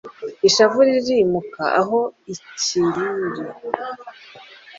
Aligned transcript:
Ishavu 0.47 0.77
rikimuka 0.87 1.63
aho 1.81 1.99
i 2.33 2.35
Kiruri. 2.59 3.41